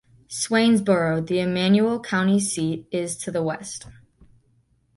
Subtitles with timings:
[0.29, 3.85] Swainsboro, the Emanuel County seat, is to the west.